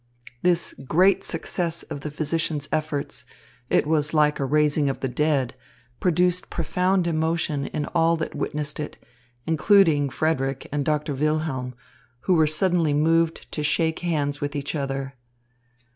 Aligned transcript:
This 0.41 0.73
great 0.87 1.23
success 1.23 1.83
of 1.83 2.01
the 2.01 2.09
physicians' 2.09 2.67
efforts 2.71 3.23
it 3.69 3.85
was 3.85 4.15
like 4.15 4.39
a 4.39 4.45
raising 4.45 4.89
of 4.89 5.01
the 5.01 5.07
dead 5.07 5.53
produced 5.99 6.49
profound 6.49 7.05
emotion 7.05 7.67
in 7.67 7.85
all 7.93 8.17
that 8.17 8.33
witnessed 8.33 8.79
it, 8.79 8.97
including 9.45 10.09
Frederick 10.09 10.67
and 10.71 10.83
Doctor 10.83 11.13
Wilhelm, 11.13 11.75
who 12.21 12.33
were 12.33 12.47
suddenly 12.47 12.93
moved 12.93 13.51
to 13.51 13.61
shake 13.61 13.99
hands 13.99 14.41
with 14.41 14.55
each 14.55 14.73
other. 14.73 15.13